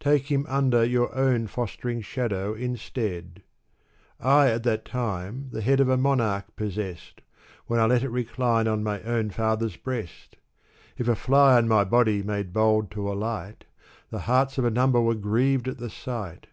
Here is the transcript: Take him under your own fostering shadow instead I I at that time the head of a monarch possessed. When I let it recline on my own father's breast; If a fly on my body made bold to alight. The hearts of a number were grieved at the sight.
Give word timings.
Take 0.00 0.32
him 0.32 0.46
under 0.48 0.82
your 0.82 1.14
own 1.14 1.48
fostering 1.48 2.00
shadow 2.00 2.54
instead 2.54 3.42
I 4.18 4.44
I 4.46 4.50
at 4.52 4.62
that 4.62 4.86
time 4.86 5.50
the 5.52 5.60
head 5.60 5.80
of 5.80 5.90
a 5.90 5.98
monarch 5.98 6.56
possessed. 6.56 7.20
When 7.66 7.78
I 7.78 7.84
let 7.84 8.02
it 8.02 8.08
recline 8.08 8.66
on 8.66 8.82
my 8.82 9.02
own 9.02 9.28
father's 9.28 9.76
breast; 9.76 10.36
If 10.96 11.08
a 11.08 11.14
fly 11.14 11.58
on 11.58 11.68
my 11.68 11.84
body 11.84 12.22
made 12.22 12.54
bold 12.54 12.90
to 12.92 13.12
alight. 13.12 13.66
The 14.08 14.20
hearts 14.20 14.56
of 14.56 14.64
a 14.64 14.70
number 14.70 14.98
were 14.98 15.14
grieved 15.14 15.68
at 15.68 15.76
the 15.76 15.90
sight. 15.90 16.46